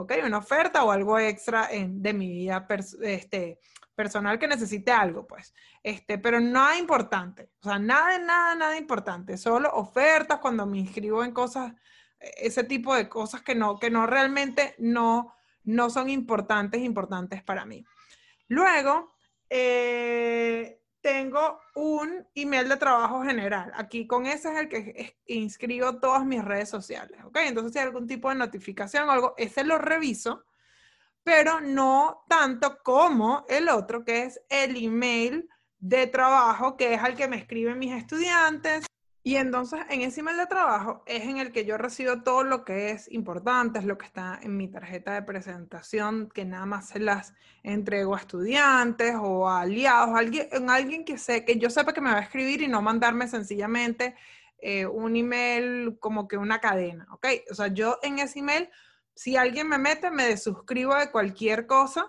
¿ok? 0.00 0.14
Una 0.24 0.38
oferta 0.38 0.82
o 0.84 0.90
algo 0.90 1.18
extra 1.18 1.68
de 1.68 2.12
mi 2.14 2.30
vida 2.30 2.66
este, 3.02 3.58
personal 3.94 4.38
que 4.38 4.48
necesite 4.48 4.90
algo, 4.90 5.26
pues. 5.26 5.54
Este, 5.82 6.18
pero 6.18 6.40
nada 6.40 6.78
importante, 6.78 7.50
o 7.60 7.68
sea, 7.68 7.78
nada, 7.78 8.18
nada, 8.18 8.54
nada 8.54 8.76
importante, 8.78 9.36
solo 9.36 9.70
ofertas 9.74 10.38
cuando 10.38 10.64
me 10.66 10.78
inscribo 10.78 11.22
en 11.22 11.32
cosas, 11.32 11.74
ese 12.18 12.64
tipo 12.64 12.94
de 12.94 13.08
cosas 13.08 13.42
que 13.42 13.54
no, 13.54 13.78
que 13.78 13.90
no 13.90 14.06
realmente 14.06 14.74
no, 14.78 15.34
no 15.64 15.90
son 15.90 16.08
importantes, 16.08 16.80
importantes 16.80 17.42
para 17.42 17.66
mí. 17.66 17.84
Luego, 18.48 19.16
eh, 19.50 20.79
tengo 21.00 21.60
un 21.74 22.26
email 22.34 22.68
de 22.68 22.76
trabajo 22.76 23.22
general. 23.22 23.72
Aquí 23.74 24.06
con 24.06 24.26
ese 24.26 24.52
es 24.52 24.58
el 24.58 24.68
que 24.68 25.16
inscribo 25.26 25.98
todas 25.98 26.24
mis 26.24 26.44
redes 26.44 26.68
sociales, 26.68 27.18
¿ok? 27.24 27.38
Entonces, 27.46 27.72
si 27.72 27.78
hay 27.78 27.86
algún 27.86 28.06
tipo 28.06 28.28
de 28.28 28.34
notificación 28.34 29.08
o 29.08 29.12
algo, 29.12 29.34
ese 29.36 29.64
lo 29.64 29.78
reviso, 29.78 30.44
pero 31.22 31.60
no 31.60 32.24
tanto 32.28 32.82
como 32.82 33.44
el 33.48 33.68
otro, 33.68 34.04
que 34.04 34.24
es 34.24 34.40
el 34.48 34.76
email 34.76 35.48
de 35.78 36.06
trabajo, 36.06 36.76
que 36.76 36.94
es 36.94 37.02
al 37.02 37.16
que 37.16 37.28
me 37.28 37.36
escriben 37.36 37.78
mis 37.78 37.94
estudiantes, 37.94 38.84
y 39.22 39.36
entonces 39.36 39.80
en 39.90 40.00
ese 40.00 40.20
email 40.20 40.38
de 40.38 40.46
trabajo 40.46 41.02
es 41.06 41.24
en 41.24 41.36
el 41.36 41.52
que 41.52 41.66
yo 41.66 41.76
recibo 41.76 42.22
todo 42.22 42.42
lo 42.42 42.64
que 42.64 42.90
es 42.90 43.10
importante, 43.12 43.78
es 43.78 43.84
lo 43.84 43.98
que 43.98 44.06
está 44.06 44.38
en 44.42 44.56
mi 44.56 44.68
tarjeta 44.68 45.12
de 45.12 45.22
presentación, 45.22 46.30
que 46.30 46.46
nada 46.46 46.64
más 46.64 46.88
se 46.88 47.00
las 47.00 47.34
entrego 47.62 48.14
a 48.14 48.20
estudiantes 48.20 49.14
o 49.20 49.46
a 49.46 49.60
aliados, 49.60 50.16
alguien, 50.16 50.48
alguien 50.70 51.04
que 51.04 51.18
sé, 51.18 51.44
que 51.44 51.58
yo 51.58 51.68
sepa 51.68 51.92
que 51.92 52.00
me 52.00 52.10
va 52.10 52.18
a 52.18 52.22
escribir 52.22 52.62
y 52.62 52.68
no 52.68 52.80
mandarme 52.80 53.28
sencillamente 53.28 54.14
eh, 54.58 54.86
un 54.86 55.14
email 55.16 55.98
como 56.00 56.26
que 56.26 56.38
una 56.38 56.60
cadena, 56.60 57.06
¿ok? 57.12 57.26
O 57.50 57.54
sea, 57.54 57.68
yo 57.68 57.98
en 58.02 58.20
ese 58.20 58.38
email, 58.38 58.70
si 59.14 59.36
alguien 59.36 59.68
me 59.68 59.76
mete, 59.76 60.10
me 60.10 60.26
desuscribo 60.26 60.94
de 60.94 61.10
cualquier 61.10 61.66
cosa, 61.66 62.06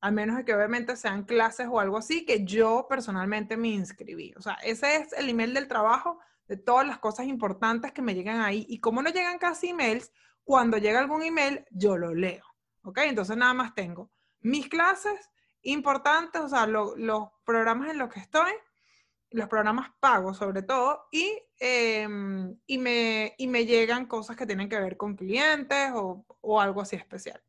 a 0.00 0.10
menos 0.10 0.42
que 0.44 0.54
obviamente 0.54 0.96
sean 0.96 1.24
clases 1.24 1.66
o 1.70 1.80
algo 1.80 1.98
así, 1.98 2.26
que 2.26 2.44
yo 2.44 2.86
personalmente 2.88 3.56
me 3.56 3.68
inscribí. 3.68 4.34
O 4.36 4.42
sea, 4.42 4.54
ese 4.62 4.96
es 4.96 5.12
el 5.14 5.28
email 5.30 5.54
del 5.54 5.68
trabajo 5.68 6.20
de 6.48 6.56
todas 6.56 6.86
las 6.86 6.98
cosas 6.98 7.26
importantes 7.26 7.92
que 7.92 8.02
me 8.02 8.14
llegan 8.14 8.40
ahí. 8.40 8.66
Y 8.68 8.80
como 8.80 9.02
no 9.02 9.10
llegan 9.10 9.38
casi 9.38 9.68
emails, 9.68 10.12
cuando 10.44 10.78
llega 10.78 10.98
algún 10.98 11.22
email, 11.22 11.64
yo 11.70 11.96
lo 11.96 12.14
leo. 12.14 12.44
¿Ok? 12.82 12.98
Entonces 13.04 13.36
nada 13.36 13.54
más 13.54 13.74
tengo 13.74 14.10
mis 14.44 14.68
clases 14.68 15.30
importantes, 15.62 16.40
o 16.40 16.48
sea, 16.48 16.66
los 16.66 17.28
programas 17.44 17.90
en 17.90 17.98
los 17.98 18.12
que 18.12 18.20
estoy, 18.20 18.52
los 19.30 19.48
programas 19.48 19.90
pagos 19.98 20.36
sobre 20.36 20.62
todo, 20.62 21.06
y, 21.10 21.36
em, 21.58 22.56
y, 22.66 22.78
me, 22.78 23.34
y 23.38 23.48
me 23.48 23.64
llegan 23.64 24.06
cosas 24.06 24.36
que 24.36 24.46
tienen 24.46 24.68
que 24.68 24.78
ver 24.78 24.96
con 24.98 25.16
clientes 25.16 25.92
o, 25.94 26.26
o 26.42 26.60
algo 26.60 26.82
así 26.82 26.94
especial. 26.94 27.42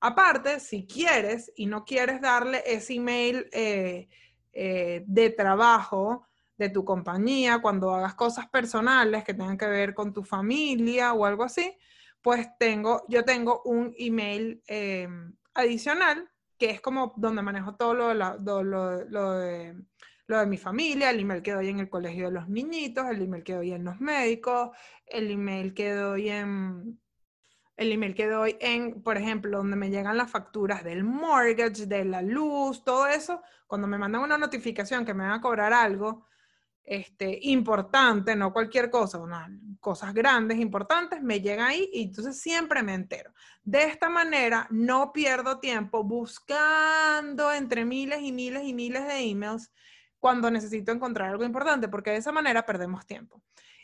Aparte, 0.00 0.60
si 0.60 0.86
quieres 0.86 1.50
y 1.56 1.66
no 1.66 1.84
quieres 1.84 2.20
darle 2.20 2.62
ese 2.66 2.94
email 2.94 3.48
eh, 3.52 4.08
eh, 4.52 5.02
de 5.06 5.30
trabajo, 5.30 6.26
de 6.60 6.68
tu 6.68 6.84
compañía, 6.84 7.60
cuando 7.60 7.90
hagas 7.94 8.14
cosas 8.14 8.46
personales 8.48 9.24
que 9.24 9.34
tengan 9.34 9.56
que 9.56 9.66
ver 9.66 9.94
con 9.94 10.12
tu 10.12 10.22
familia 10.22 11.14
o 11.14 11.24
algo 11.24 11.42
así, 11.42 11.74
pues 12.20 12.48
tengo, 12.58 13.02
yo 13.08 13.24
tengo 13.24 13.62
un 13.64 13.94
email 13.98 14.62
em, 14.66 15.34
adicional 15.54 16.30
que 16.58 16.68
es 16.68 16.80
como 16.82 17.14
donde 17.16 17.40
manejo 17.40 17.76
todo 17.76 17.94
lo 17.94 18.08
de, 18.08 18.14
lo, 18.14 19.32
de, 19.38 19.74
lo 20.26 20.38
de 20.38 20.46
mi 20.46 20.58
familia, 20.58 21.08
el 21.08 21.20
email 21.20 21.42
que 21.42 21.52
doy 21.52 21.70
en 21.70 21.80
el 21.80 21.88
colegio 21.88 22.26
de 22.26 22.32
los 22.32 22.48
niñitos, 22.50 23.06
el 23.08 23.22
email 23.22 23.42
que 23.42 23.54
doy 23.54 23.72
en 23.72 23.84
los 23.84 23.98
médicos, 23.98 24.76
el 25.06 25.30
email 25.30 25.72
que 25.72 25.92
doy 25.92 26.28
en 26.28 27.00
el 27.78 27.92
email 27.92 28.14
que 28.14 28.26
doy 28.26 28.58
en, 28.60 29.02
por 29.02 29.16
ejemplo, 29.16 29.56
donde 29.56 29.74
me 29.74 29.88
llegan 29.88 30.18
las 30.18 30.30
facturas 30.30 30.84
del 30.84 31.02
mortgage, 31.02 31.86
de 31.86 32.04
la 32.04 32.20
luz, 32.20 32.84
todo 32.84 33.06
eso, 33.06 33.40
cuando 33.66 33.86
me 33.88 33.96
mandan 33.96 34.20
una 34.20 34.36
notificación 34.36 35.06
que 35.06 35.14
me 35.14 35.24
van 35.24 35.32
a 35.32 35.40
cobrar 35.40 35.72
algo, 35.72 36.26
este, 36.90 37.38
importante, 37.42 38.34
no 38.34 38.52
cualquier 38.52 38.90
cosa, 38.90 39.18
unas 39.18 39.48
cosas 39.78 40.12
grandes, 40.12 40.58
importantes, 40.58 41.22
me 41.22 41.40
llegan 41.40 41.68
ahí 41.68 41.88
y 41.92 42.02
entonces 42.02 42.40
siempre 42.40 42.82
me 42.82 42.94
entero. 42.94 43.32
De 43.62 43.84
esta 43.84 44.08
manera 44.08 44.66
no 44.70 45.12
pierdo 45.12 45.60
tiempo 45.60 46.02
buscando 46.02 47.52
entre 47.52 47.84
miles 47.84 48.22
y 48.22 48.32
miles 48.32 48.64
y 48.64 48.74
miles 48.74 49.06
de 49.06 49.20
emails 49.20 49.70
cuando 50.18 50.50
necesito 50.50 50.90
encontrar 50.90 51.30
algo 51.30 51.44
importante, 51.44 51.88
porque 51.88 52.10
de 52.10 52.16
esa 52.16 52.32
manera 52.32 52.66
perdemos 52.66 53.06
tiempo. 53.06 53.40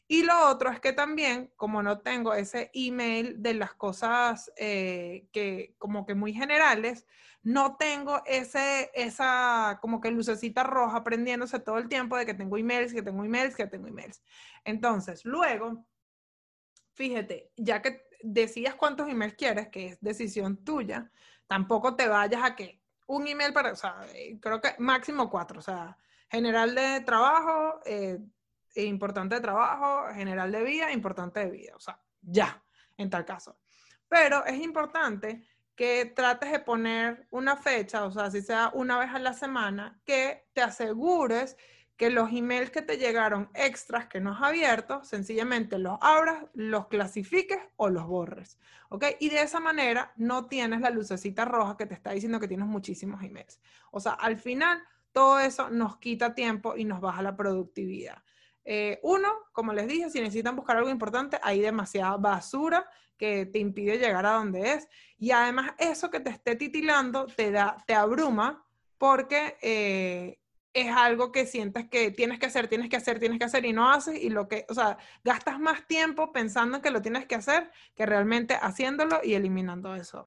Y 0.09 0.23
lo 0.23 0.49
otro 0.49 0.71
es 0.71 0.81
que 0.81 0.93
también, 0.93 1.53
como 1.57 1.83
no 1.83 1.99
tengo 1.99 2.33
ese 2.35 2.71
email 2.75 3.43
de 3.43 3.55
las 3.55 3.75
cosas 3.75 4.53
eh, 4.57 5.27
que 5.33 5.75
como 5.79 6.07
que 6.07 6.15
muy 6.15 6.33
generales, 6.33 7.07
no 7.43 7.77
tengo 7.77 8.23
ese, 8.27 8.91
esa 8.95 9.79
como 9.81 10.01
que 10.01 10.11
lucecita 10.11 10.63
roja 10.63 11.05
prendiéndose 11.05 11.59
todo 11.59 11.79
el 11.79 11.89
tiempo 11.89 12.17
de 12.17 12.27
que 12.27 12.35
tengo 12.35 12.57
emails, 12.57 12.93
que 12.93 13.03
tengo 13.03 13.25
emails, 13.25 13.57
que 13.57 13.67
tengo 13.67 13.87
emails. 13.89 14.23
Entonces, 14.65 15.25
luego, 15.25 15.87
fíjate, 16.95 17.53
ya 17.57 17.83
que 17.83 18.09
decías 18.23 18.75
cuántos 18.75 19.09
emails 19.09 19.35
quieres, 19.35 19.69
que 19.69 19.87
es 19.89 20.01
decisión 20.01 20.65
tuya, 20.65 21.11
tampoco 21.47 21.95
te 21.97 22.09
vayas 22.09 22.43
a 22.43 22.57
que 22.57 22.81
un 23.07 23.27
email 23.29 23.53
para, 23.53 23.73
o 23.73 23.77
sea, 23.77 24.05
eh, 24.15 24.39
creo 24.41 24.61
que 24.61 24.75
máximo 24.79 25.31
cuatro, 25.31 25.61
o 25.61 25.63
sea, 25.63 25.97
general 26.29 26.75
de 26.75 27.01
trabajo, 27.01 27.81
eh, 27.85 28.19
importante 28.85 29.37
de 29.37 29.41
trabajo, 29.41 30.13
general 30.15 30.53
de 30.53 30.63
vida, 30.63 30.93
importante 30.93 31.41
de 31.41 31.51
vida, 31.51 31.73
o 31.75 31.81
sea, 31.81 32.01
ya, 32.21 32.63
en 32.97 33.11
tal 33.11 33.25
caso. 33.25 33.59
Pero 34.09 34.45
es 34.45 34.61
importante 34.61 35.47
que 35.75 36.07
trates 36.07 36.51
de 36.53 36.61
poner 36.61 37.27
una 37.31 37.57
fecha, 37.57 38.05
o 38.05 38.11
sea, 38.11 38.31
si 38.31 38.41
sea 38.41 38.71
una 38.75 38.99
vez 38.99 39.11
a 39.11 39.19
la 39.19 39.33
semana, 39.33 40.01
que 40.05 40.49
te 40.53 40.63
asegures 40.63 41.57
que 41.97 42.11
los 42.11 42.31
emails 42.31 42.71
que 42.71 42.83
te 42.83 42.99
llegaron 42.99 43.51
extras 43.55 44.07
que 44.07 44.21
no 44.21 44.33
has 44.33 44.43
abierto, 44.43 45.03
sencillamente 45.03 45.79
los 45.79 45.99
abras, 46.03 46.45
los 46.53 46.89
clasifiques 46.89 47.59
o 47.77 47.89
los 47.89 48.07
borres. 48.07 48.59
¿Ok? 48.91 49.05
Y 49.19 49.31
de 49.31 49.43
esa 49.43 49.61
manera 49.61 50.13
no 50.17 50.47
tienes 50.47 50.81
la 50.81 50.91
lucecita 50.91 51.45
roja 51.45 51.77
que 51.77 51.87
te 51.87 51.95
está 51.95 52.13
diciendo 52.13 52.39
que 52.39 52.49
tienes 52.49 52.67
muchísimos 52.67 53.23
emails. 53.23 53.61
O 53.91 54.01
sea, 54.01 54.13
al 54.13 54.37
final 54.37 54.83
todo 55.13 55.41
eso 55.41 55.71
nos 55.71 55.97
quita 55.97 56.35
tiempo 56.35 56.77
y 56.77 56.85
nos 56.85 57.01
baja 57.01 57.23
la 57.23 57.35
productividad. 57.35 58.23
Eh, 58.69 58.99
uno, 59.05 59.29
como 59.53 59.73
les 59.73 59.87
dije, 59.87 60.11
si 60.11 60.21
necesitan 60.21 60.57
buscar 60.57 60.77
algo 60.77 60.91
importante, 60.91 61.39
hay 61.43 61.61
demasiada 61.61 62.17
basura 62.17 62.87
que 63.17 63.47
te 63.47 63.61
impide 63.61 63.99
llegar 63.99 64.27
a 64.27 64.33
donde 64.33 64.75
es. 64.75 64.89
Y 65.19 65.31
además 65.31 65.71
eso 65.79 66.11
que 66.11 66.21
te 66.21 66.31
esté 66.31 66.57
titilando 66.57 67.27
te, 67.27 67.53
da, 67.53 67.77
te 67.87 67.95
abruma 67.95 68.67
porque 68.99 69.57
eh, 69.63 70.41
es 70.75 70.95
algo 70.95 71.31
que 71.33 71.47
sientes 71.47 71.89
que 71.89 72.11
tienes 72.11 72.39
que 72.41 72.47
hacer, 72.47 72.67
tienes 72.67 72.91
que 72.91 72.97
hacer, 72.97 73.21
tienes 73.21 73.39
que 73.39 73.45
hacer 73.45 73.65
y 73.65 73.73
no 73.73 73.91
haces. 73.91 74.21
Y 74.21 74.31
lo 74.31 74.49
que, 74.49 74.67
o 74.69 74.75
sea, 74.75 74.99
gastas 75.25 75.61
más 75.61 75.87
tiempo 75.87 76.33
pensando 76.33 76.83
que 76.83 76.91
lo 76.91 77.01
tienes 77.01 77.25
que 77.27 77.37
hacer 77.37 77.71
que 77.95 78.05
realmente 78.05 78.59
haciéndolo 78.61 79.21
y 79.23 79.35
eliminando 79.35 79.95
eso. 79.95 80.27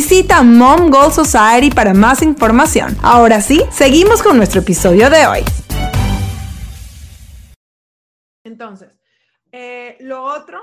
Mom 0.43 0.89
Goal 0.89 1.11
Society 1.11 1.69
para 1.69 1.93
más 1.93 2.21
información. 2.23 2.97
Ahora 3.03 3.39
sí, 3.39 3.61
seguimos 3.71 4.23
con 4.23 4.35
nuestro 4.35 4.61
episodio 4.61 5.09
de 5.09 5.27
hoy. 5.27 5.39
Entonces, 8.43 8.89
eh, 9.51 9.97
lo 9.99 10.23
otro, 10.23 10.59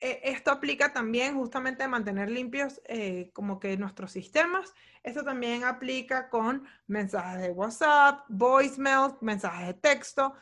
eh, 0.00 0.20
esto 0.24 0.50
aplica 0.50 0.92
también 0.92 1.34
justamente 1.34 1.82
a 1.82 1.88
mantener 1.88 2.30
limpios 2.30 2.80
eh, 2.86 3.30
como 3.34 3.60
que 3.60 3.76
nuestros 3.76 4.12
sistemas. 4.12 4.72
Esto 5.02 5.22
también 5.24 5.64
aplica 5.64 6.30
con 6.30 6.66
mensajes 6.86 7.42
de 7.42 7.50
WhatsApp, 7.50 8.24
voicemail, 8.28 9.12
mensajes 9.20 9.66
de 9.66 9.74
texto. 9.74 10.32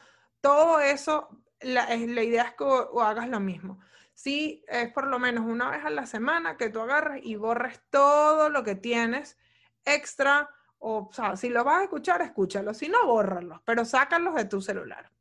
Todo 0.41 0.79
eso, 0.79 1.38
la, 1.61 1.87
la 1.97 2.23
idea 2.23 2.43
es 2.45 2.55
que 2.55 2.65
hagas 3.01 3.29
lo 3.29 3.41
mismo 3.41 3.79
sí 4.15 4.65
es 4.69 4.93
por 4.93 5.07
lo 5.07 5.19
menos 5.21 5.45
una 5.47 5.71
vez 5.71 5.85
a 5.85 5.91
la 5.91 6.05
semana 6.07 6.57
que 6.57 6.71
tú 6.71 6.81
agarres 6.81 7.25
y 7.25 7.37
borres 7.37 7.81
todo 7.91 8.51
lo 8.51 8.65
que 8.65 8.75
tienes 8.75 9.39
extra, 9.85 10.51
o, 10.79 11.09
o 11.09 11.13
sea, 11.13 11.37
si 11.37 11.49
lo 11.49 11.63
vas 11.65 11.81
a 11.81 11.83
escuchar, 11.85 12.21
escúchalo, 12.23 12.75
si 12.75 12.89
no, 12.89 13.07
bórralos, 13.07 13.61
pero 13.65 13.85
sácalos 13.85 14.35
de 14.35 14.45
tu 14.47 14.61
celular. 14.61 15.13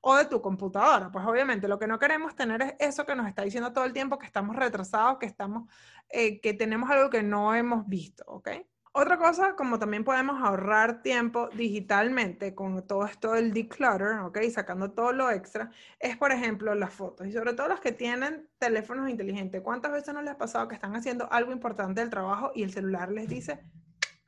o 0.00 0.16
de 0.16 0.26
tu 0.26 0.40
computadora. 0.40 1.10
Pues 1.10 1.26
obviamente 1.26 1.68
lo 1.68 1.78
que 1.78 1.86
no 1.86 1.98
queremos 1.98 2.34
tener 2.36 2.62
es 2.62 2.74
eso 2.78 3.04
que 3.06 3.14
nos 3.16 3.26
está 3.28 3.42
diciendo 3.42 3.72
todo 3.72 3.84
el 3.84 3.92
tiempo, 3.92 4.18
que 4.18 4.26
estamos 4.26 4.56
retrasados, 4.56 5.18
que, 5.18 5.26
estamos, 5.26 5.68
eh, 6.08 6.40
que 6.40 6.54
tenemos 6.54 6.88
algo 6.90 7.10
que 7.10 7.22
no 7.22 7.54
hemos 7.54 7.86
visto, 7.88 8.24
¿ok? 8.26 8.50
Otra 8.98 9.18
cosa, 9.18 9.56
como 9.56 9.78
también 9.78 10.04
podemos 10.04 10.42
ahorrar 10.42 11.02
tiempo 11.02 11.50
digitalmente 11.50 12.54
con 12.54 12.86
todo 12.86 13.04
esto 13.04 13.32
del 13.32 13.52
declutter, 13.52 14.20
¿ok? 14.20 14.38
Sacando 14.50 14.90
todo 14.92 15.12
lo 15.12 15.30
extra, 15.30 15.70
es 16.00 16.16
por 16.16 16.32
ejemplo 16.32 16.74
las 16.74 16.94
fotos. 16.94 17.26
Y 17.26 17.32
sobre 17.32 17.52
todo 17.52 17.68
los 17.68 17.80
que 17.80 17.92
tienen 17.92 18.48
teléfonos 18.58 19.10
inteligentes. 19.10 19.60
¿Cuántas 19.60 19.92
veces 19.92 20.14
no 20.14 20.22
les 20.22 20.32
ha 20.32 20.38
pasado 20.38 20.66
que 20.66 20.76
están 20.76 20.96
haciendo 20.96 21.30
algo 21.30 21.52
importante 21.52 22.00
del 22.00 22.08
trabajo 22.08 22.52
y 22.54 22.62
el 22.62 22.72
celular 22.72 23.12
les 23.12 23.28
dice 23.28 23.60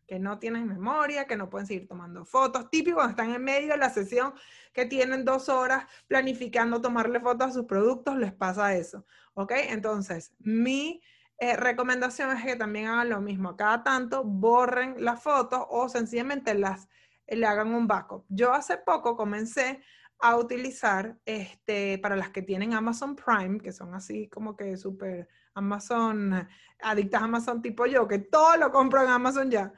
que 0.07 0.19
no 0.19 0.39
tienen 0.39 0.69
memoria, 0.69 1.27
que 1.27 1.37
no 1.37 1.49
pueden 1.49 1.67
seguir 1.67 1.89
tomando 1.89 2.27
fotos? 2.27 2.69
Típico 2.69 2.97
cuando 2.97 3.13
están 3.13 3.35
en 3.35 3.43
medio 3.43 3.73
de 3.73 3.79
la 3.79 3.89
sesión, 3.89 4.35
que 4.75 4.85
tienen 4.85 5.25
dos 5.25 5.49
horas 5.49 5.87
planificando 6.09 6.83
tomarle 6.83 7.21
fotos 7.21 7.49
a 7.49 7.53
sus 7.53 7.65
productos, 7.65 8.19
les 8.19 8.35
pasa 8.35 8.75
eso, 8.75 9.07
¿ok? 9.33 9.53
Entonces, 9.71 10.35
mi 10.41 11.01
eh, 11.38 11.57
recomendación 11.57 12.37
es 12.37 12.45
que 12.45 12.57
también 12.57 12.87
hagan 12.87 13.11
lo 13.11 13.21
mismo. 13.21 13.57
Cada 13.57 13.85
tanto 13.85 14.25
borren 14.25 14.97
las 14.99 15.23
fotos 15.23 15.64
o 15.71 15.88
sencillamente 15.88 16.54
las, 16.54 16.88
le 17.26 17.47
hagan 17.47 17.75
un 17.75 17.87
backup. 17.87 18.25
Yo 18.28 18.52
hace 18.52 18.76
poco 18.76 19.16
comencé 19.16 19.80
a 20.21 20.37
utilizar, 20.37 21.16
este, 21.25 21.99
para 21.99 22.16
las 22.16 22.30
que 22.30 22.42
tienen 22.42 22.75
Amazon 22.75 23.14
Prime, 23.14 23.61
que 23.61 23.73
son 23.73 23.95
así 23.95 24.28
como 24.28 24.57
que 24.57 24.76
súper 24.76 25.28
Amazon, 25.54 26.49
adictas 26.80 27.23
a 27.23 27.26
Amazon 27.26 27.62
tipo 27.62 27.87
yo, 27.87 28.09
que 28.09 28.18
todo 28.18 28.57
lo 28.57 28.73
compro 28.73 29.02
en 29.02 29.11
Amazon 29.11 29.50
ya. 29.50 29.73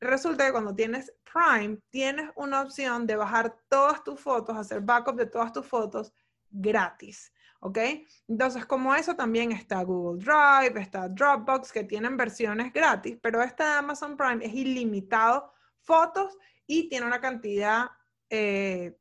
Resulta 0.00 0.44
que 0.44 0.52
cuando 0.52 0.74
tienes 0.74 1.12
Prime, 1.24 1.78
tienes 1.90 2.30
una 2.34 2.62
opción 2.62 3.06
de 3.06 3.16
bajar 3.16 3.56
todas 3.68 4.02
tus 4.02 4.20
fotos, 4.20 4.56
hacer 4.56 4.80
backup 4.80 5.16
de 5.16 5.26
todas 5.26 5.52
tus 5.52 5.66
fotos 5.66 6.12
gratis. 6.50 7.32
¿Ok? 7.60 7.78
Entonces, 8.28 8.66
como 8.66 8.94
eso 8.94 9.16
también 9.16 9.52
está 9.52 9.82
Google 9.82 10.24
Drive, 10.24 10.80
está 10.80 11.08
Dropbox, 11.08 11.72
que 11.72 11.84
tienen 11.84 12.16
versiones 12.16 12.72
gratis, 12.72 13.18
pero 13.20 13.42
esta 13.42 13.72
de 13.72 13.78
Amazon 13.78 14.16
Prime 14.16 14.44
es 14.44 14.54
ilimitado 14.54 15.52
fotos 15.80 16.36
y 16.66 16.88
tiene 16.88 17.06
una 17.06 17.20
cantidad, 17.20 17.90
eh, 18.30 18.98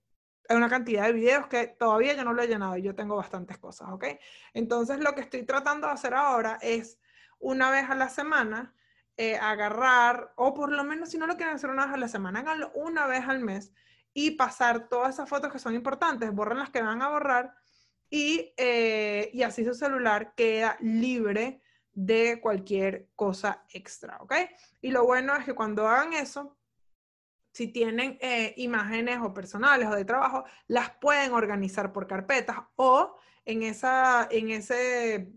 una 0.49 0.69
cantidad 0.69 1.05
de 1.05 1.13
videos 1.13 1.47
que 1.47 1.67
todavía 1.67 2.13
yo 2.13 2.23
no 2.23 2.33
lo 2.33 2.41
he 2.41 2.47
llenado 2.47 2.77
y 2.77 2.83
yo 2.83 2.95
tengo 2.95 3.15
bastantes 3.15 3.57
cosas, 3.57 3.89
¿ok? 3.91 4.05
Entonces, 4.53 4.99
lo 4.99 5.13
que 5.15 5.21
estoy 5.21 5.43
tratando 5.43 5.87
de 5.87 5.93
hacer 5.93 6.13
ahora 6.13 6.57
es 6.61 6.99
una 7.39 7.71
vez 7.71 7.89
a 7.89 7.95
la 7.95 8.09
semana 8.09 8.73
eh, 9.17 9.37
agarrar, 9.37 10.33
o 10.35 10.53
por 10.53 10.71
lo 10.71 10.83
menos 10.83 11.09
si 11.09 11.17
no 11.17 11.25
lo 11.25 11.37
quieren 11.37 11.55
hacer 11.55 11.69
una 11.69 11.85
vez 11.85 11.95
a 11.95 11.97
la 11.97 12.07
semana, 12.07 12.39
háganlo 12.39 12.71
una 12.75 13.07
vez 13.07 13.27
al 13.27 13.39
mes 13.39 13.71
y 14.13 14.31
pasar 14.31 14.87
todas 14.89 15.13
esas 15.15 15.29
fotos 15.29 15.51
que 15.51 15.59
son 15.59 15.73
importantes, 15.73 16.33
borren 16.33 16.59
las 16.59 16.69
que 16.69 16.81
van 16.81 17.01
a 17.01 17.09
borrar 17.09 17.55
eh, 18.11 19.29
y, 19.33 19.43
así 19.43 19.65
su 19.65 19.73
celular 19.73 20.33
queda 20.35 20.77
libre 20.79 21.61
de 21.93 22.39
cualquier 22.41 23.09
cosa 23.15 23.63
extra, 23.69 24.17
¿ok? 24.21 24.33
Y 24.81 24.91
lo 24.91 25.05
bueno 25.05 25.35
es 25.35 25.45
que 25.45 25.55
cuando 25.55 25.87
hagan 25.87 26.13
eso, 26.13 26.57
si 27.53 27.67
tienen 27.67 28.17
eh, 28.21 28.53
imágenes 28.57 29.19
o 29.21 29.33
personales 29.33 29.87
o 29.87 29.95
de 29.95 30.05
trabajo, 30.05 30.43
las 30.67 30.91
pueden 30.97 31.31
organizar 31.31 31.93
por 31.93 32.05
carpetas 32.05 32.57
o 32.75 33.15
en, 33.45 33.63
esa, 33.63 34.27
en 34.29 34.51
ese 34.51 35.31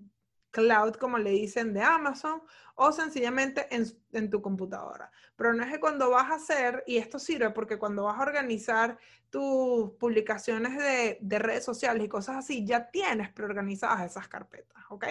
cloud, 0.51 0.95
como 0.95 1.19
le 1.19 1.31
dicen, 1.31 1.73
de 1.75 1.83
Amazon, 1.83 2.43
o 2.75 2.93
sencillamente 2.93 3.67
en, 3.71 4.31
tu 4.31 4.41
computadora. 4.41 5.11
Pero 5.37 5.53
no 5.53 5.65
es 5.65 5.73
que 5.73 5.81
cuando 5.81 6.11
vas 6.11 6.31
a 6.31 6.35
hacer, 6.37 6.85
y 6.87 6.97
esto 6.97 7.19
sirve 7.19 7.51
porque 7.51 7.79
cuando 7.79 8.05
vas 8.05 8.19
a 8.19 8.23
organizar 8.23 8.99
tus 9.31 9.91
publicaciones 9.93 10.77
de, 10.79 11.19
de 11.21 11.39
redes 11.39 11.65
sociales 11.65 12.05
y 12.05 12.09
cosas 12.09 12.37
así, 12.37 12.65
ya 12.65 12.91
tienes 12.91 13.31
preorganizadas 13.31 14.11
esas 14.11 14.29
carpetas, 14.29 14.83
¿ok? 14.91 15.07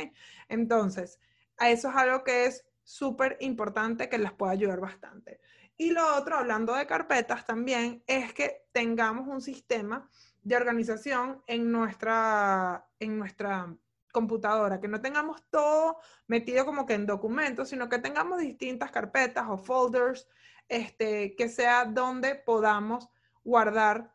Entonces, 0.50 1.20
eso 1.60 1.89
es 1.89 1.96
algo 1.96 2.24
que 2.24 2.46
es 2.46 2.65
súper 2.84 3.38
importante 3.41 4.08
que 4.08 4.17
les 4.17 4.32
pueda 4.32 4.53
ayudar 4.53 4.79
bastante. 4.79 5.41
Y 5.75 5.91
lo 5.91 6.15
otro, 6.15 6.38
hablando 6.38 6.74
de 6.74 6.88
carpetas 6.88 7.46
también, 7.46 8.03
es 8.08 8.34
que 8.34 8.65
tengamos 8.72 9.27
un 9.27 9.41
sistema 9.41 10.10
de 10.41 10.56
organización 10.56 11.44
en 11.46 11.72
nuestra, 11.72 12.88
en 13.00 13.20
nuestra 13.20 13.75
computadora, 14.17 14.79
que 14.79 14.88
no 14.88 15.00
tengamos 15.00 15.43
todo 15.51 16.00
metido 16.25 16.65
como 16.65 16.88
que 16.88 16.95
en 16.95 17.05
documentos, 17.05 17.70
sino 17.70 17.87
que 17.87 18.00
tengamos 18.00 18.39
distintas 18.39 18.89
carpetas 18.89 19.46
o 19.48 19.57
folders, 19.57 20.27
este, 20.68 21.35
que 21.35 21.50
sea 21.50 21.85
donde 21.85 22.33
podamos 22.33 23.09
guardar 23.44 24.11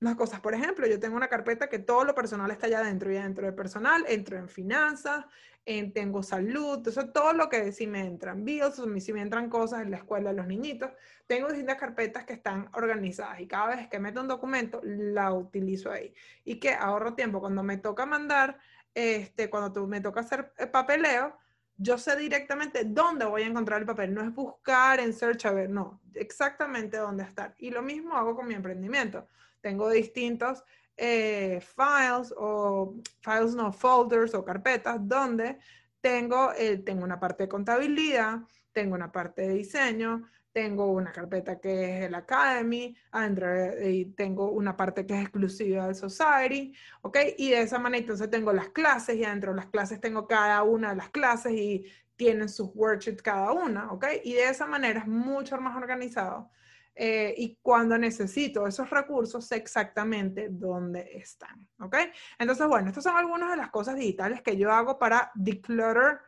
las 0.00 0.16
cosas. 0.16 0.40
Por 0.40 0.54
ejemplo, 0.54 0.88
yo 0.88 0.98
tengo 0.98 1.16
una 1.16 1.28
carpeta 1.28 1.68
que 1.68 1.78
todo 1.78 2.04
lo 2.04 2.14
personal 2.14 2.50
está 2.50 2.66
allá 2.66 2.82
dentro, 2.82 3.12
y 3.12 3.14
dentro 3.14 3.46
de 3.46 3.52
personal 3.52 4.04
entro 4.08 4.36
en 4.36 4.48
finanzas, 4.48 5.24
en, 5.64 5.92
tengo 5.92 6.22
salud, 6.22 6.86
eso 6.86 7.08
todo 7.08 7.32
lo 7.32 7.48
que 7.48 7.72
si 7.72 7.86
me 7.86 8.00
entran 8.00 8.44
bills, 8.44 8.82
si 8.98 9.12
me 9.12 9.20
entran 9.20 9.48
cosas 9.48 9.82
en 9.82 9.90
la 9.90 9.98
escuela 9.98 10.30
de 10.30 10.36
los 10.36 10.46
niñitos, 10.46 10.90
tengo 11.26 11.48
distintas 11.48 11.76
carpetas 11.76 12.24
que 12.24 12.34
están 12.34 12.68
organizadas 12.74 13.40
y 13.40 13.48
cada 13.48 13.74
vez 13.74 13.88
que 13.88 13.98
meto 13.98 14.20
un 14.20 14.28
documento 14.28 14.80
la 14.84 15.32
utilizo 15.32 15.90
ahí 15.90 16.14
y 16.44 16.60
que 16.60 16.72
ahorro 16.72 17.14
tiempo 17.14 17.40
cuando 17.40 17.62
me 17.64 17.78
toca 17.78 18.06
mandar 18.06 18.58
este, 18.96 19.50
cuando 19.50 19.86
me 19.86 20.00
toca 20.00 20.20
hacer 20.20 20.54
eh, 20.56 20.66
papeleo, 20.66 21.36
yo 21.76 21.98
sé 21.98 22.16
directamente 22.16 22.84
dónde 22.84 23.26
voy 23.26 23.42
a 23.42 23.46
encontrar 23.46 23.80
el 23.80 23.86
papel. 23.86 24.14
No 24.14 24.22
es 24.22 24.34
buscar 24.34 24.98
en 25.00 25.12
search 25.12 25.44
a 25.44 25.52
ver, 25.52 25.68
no, 25.68 26.00
exactamente 26.14 26.96
dónde 26.96 27.24
estar. 27.24 27.54
Y 27.58 27.70
lo 27.70 27.82
mismo 27.82 28.16
hago 28.16 28.34
con 28.34 28.48
mi 28.48 28.54
emprendimiento. 28.54 29.28
Tengo 29.60 29.90
distintos 29.90 30.64
eh, 30.96 31.60
files 31.60 32.32
o 32.38 32.94
files 33.20 33.54
no 33.54 33.70
folders 33.70 34.32
o 34.34 34.42
carpetas 34.42 34.96
donde 35.06 35.58
tengo, 36.00 36.52
eh, 36.56 36.78
tengo 36.78 37.04
una 37.04 37.20
parte 37.20 37.42
de 37.42 37.48
contabilidad, 37.50 38.38
tengo 38.72 38.94
una 38.94 39.12
parte 39.12 39.42
de 39.42 39.54
diseño, 39.56 40.26
tengo 40.56 40.90
una 40.90 41.12
carpeta 41.12 41.60
que 41.60 41.98
es 41.98 42.04
el 42.06 42.14
Academy, 42.14 42.96
adentro 43.10 43.46
y 43.86 44.06
tengo 44.16 44.50
una 44.52 44.74
parte 44.74 45.04
que 45.04 45.12
es 45.12 45.20
exclusiva 45.20 45.84
del 45.84 45.94
Society, 45.94 46.74
¿ok? 47.02 47.18
Y 47.36 47.50
de 47.50 47.60
esa 47.60 47.78
manera 47.78 48.00
entonces 48.00 48.30
tengo 48.30 48.54
las 48.54 48.70
clases 48.70 49.16
y 49.16 49.24
adentro 49.24 49.50
de 49.50 49.56
las 49.56 49.66
clases 49.66 50.00
tengo 50.00 50.26
cada 50.26 50.62
una 50.62 50.88
de 50.88 50.96
las 50.96 51.10
clases 51.10 51.52
y 51.52 51.84
tienen 52.16 52.48
sus 52.48 52.70
worksheets 52.74 53.20
cada 53.20 53.52
una, 53.52 53.92
¿ok? 53.92 54.06
Y 54.24 54.32
de 54.32 54.48
esa 54.48 54.64
manera 54.64 55.00
es 55.00 55.06
mucho 55.06 55.60
más 55.60 55.76
organizado. 55.76 56.50
Eh, 56.94 57.34
y 57.36 57.58
cuando 57.60 57.98
necesito 57.98 58.66
esos 58.66 58.88
recursos, 58.88 59.44
sé 59.44 59.56
exactamente 59.56 60.48
dónde 60.48 61.18
están, 61.18 61.68
¿ok? 61.80 61.96
Entonces, 62.38 62.66
bueno, 62.66 62.88
estas 62.88 63.04
son 63.04 63.18
algunas 63.18 63.50
de 63.50 63.58
las 63.58 63.68
cosas 63.68 63.96
digitales 63.96 64.40
que 64.40 64.56
yo 64.56 64.72
hago 64.72 64.98
para 64.98 65.30
declutter 65.34 66.20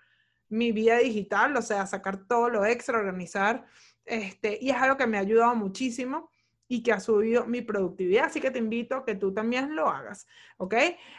mi 0.51 0.73
vida 0.73 0.99
digital, 0.99 1.57
o 1.57 1.63
sea, 1.63 1.87
sacar 1.87 2.27
todo 2.27 2.49
lo 2.49 2.65
extra, 2.65 2.99
organizar 2.99 3.67
este, 4.09 4.59
y 4.61 4.71
es 4.71 4.77
algo 4.77 4.97
que 4.97 5.07
me 5.07 5.19
ha 5.19 5.21
ayudado 5.21 5.55
muchísimo 5.55 6.31
y 6.69 6.83
que 6.83 6.93
ha 6.93 7.01
subido 7.01 7.47
mi 7.47 7.63
productividad, 7.63 8.27
así 8.27 8.41
que 8.41 8.51
te 8.51 8.59
invito 8.59 8.97
a 8.97 9.05
que 9.05 9.15
tú 9.15 9.33
también 9.33 9.75
lo 9.75 9.89
hagas, 9.89 10.27
¿ok? 10.59 10.75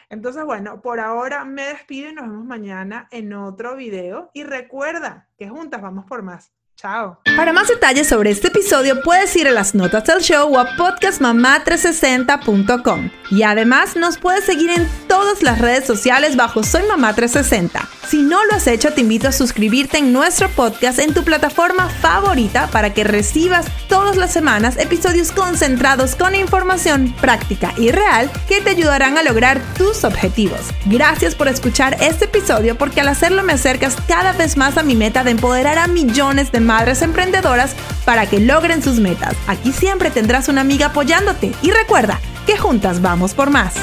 Entonces, 0.08 0.44
bueno, 0.44 0.80
por 0.80 1.00
ahora 1.00 1.44
me 1.44 1.64
despido 1.64 2.08
y 2.08 2.14
nos 2.14 2.26
vemos 2.26 2.44
mañana 2.44 3.08
en 3.10 3.32
otro 3.32 3.74
video 3.74 4.30
y 4.32 4.44
recuerda 4.44 5.28
que 5.36 5.48
juntas 5.48 5.82
vamos 5.82 6.04
por 6.04 6.22
más. 6.22 6.52
Chao. 6.76 7.20
Para 7.36 7.52
más 7.52 7.66
detalles 7.68 8.08
sobre 8.08 8.30
este 8.30 8.48
episodio 8.48 9.02
puedes 9.02 9.36
ir 9.36 9.46
a 9.46 9.50
las 9.50 9.74
notas 9.74 10.04
del 10.04 10.22
show 10.22 10.50
o 10.50 10.58
a 10.58 10.76
podcastmamá360.com. 10.76 13.10
Y 13.30 13.42
además 13.42 13.96
nos 13.96 14.16
puedes 14.16 14.44
seguir 14.44 14.70
en 14.70 14.88
todas 15.06 15.42
las 15.42 15.60
redes 15.60 15.84
sociales 15.84 16.36
bajo 16.36 16.62
Soy 16.62 16.84
Mamá 16.88 17.12
360. 17.12 17.99
Si 18.10 18.22
no 18.22 18.44
lo 18.44 18.54
has 18.54 18.66
hecho, 18.66 18.92
te 18.92 19.02
invito 19.02 19.28
a 19.28 19.32
suscribirte 19.32 19.98
en 19.98 20.12
nuestro 20.12 20.48
podcast 20.48 20.98
en 20.98 21.14
tu 21.14 21.22
plataforma 21.22 21.88
favorita 21.88 22.66
para 22.66 22.92
que 22.92 23.04
recibas 23.04 23.66
todas 23.88 24.16
las 24.16 24.32
semanas 24.32 24.76
episodios 24.78 25.30
concentrados 25.30 26.16
con 26.16 26.34
información 26.34 27.14
práctica 27.20 27.72
y 27.76 27.92
real 27.92 28.28
que 28.48 28.62
te 28.62 28.70
ayudarán 28.70 29.16
a 29.16 29.22
lograr 29.22 29.62
tus 29.78 30.02
objetivos. 30.02 30.58
Gracias 30.86 31.36
por 31.36 31.46
escuchar 31.46 31.98
este 32.00 32.24
episodio 32.24 32.76
porque 32.76 33.00
al 33.00 33.06
hacerlo 33.06 33.44
me 33.44 33.52
acercas 33.52 33.96
cada 34.08 34.32
vez 34.32 34.56
más 34.56 34.76
a 34.76 34.82
mi 34.82 34.96
meta 34.96 35.22
de 35.22 35.30
empoderar 35.30 35.78
a 35.78 35.86
millones 35.86 36.50
de 36.50 36.58
madres 36.58 37.02
emprendedoras 37.02 37.76
para 38.04 38.26
que 38.26 38.40
logren 38.40 38.82
sus 38.82 38.98
metas. 38.98 39.36
Aquí 39.46 39.70
siempre 39.70 40.10
tendrás 40.10 40.48
una 40.48 40.62
amiga 40.62 40.86
apoyándote 40.86 41.52
y 41.62 41.70
recuerda 41.70 42.20
que 42.44 42.58
juntas 42.58 43.02
vamos 43.02 43.34
por 43.34 43.50
más. 43.50 43.74